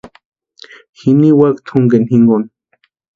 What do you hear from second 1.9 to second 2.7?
jinkoni.